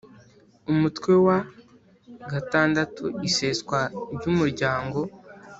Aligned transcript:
Umutwe 0.71 1.11
wa 1.25 1.37
vi 2.31 2.39
iseswa 3.27 3.79
ry 4.15 4.25
umuryango 4.31 4.99